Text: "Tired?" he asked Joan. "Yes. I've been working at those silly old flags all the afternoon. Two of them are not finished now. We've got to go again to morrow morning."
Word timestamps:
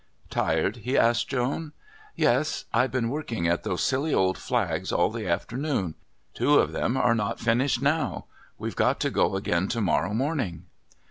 "Tired?" 0.31 0.77
he 0.77 0.97
asked 0.97 1.27
Joan. 1.27 1.73
"Yes. 2.15 2.65
I've 2.73 2.91
been 2.91 3.11
working 3.11 3.47
at 3.47 3.61
those 3.61 3.83
silly 3.83 4.15
old 4.15 4.35
flags 4.35 4.91
all 4.91 5.11
the 5.11 5.27
afternoon. 5.27 5.93
Two 6.33 6.55
of 6.55 6.71
them 6.71 6.97
are 6.97 7.13
not 7.13 7.39
finished 7.39 7.83
now. 7.83 8.25
We've 8.57 8.75
got 8.75 8.99
to 9.01 9.11
go 9.11 9.35
again 9.35 9.67
to 9.67 9.79
morrow 9.79 10.15
morning." 10.15 10.65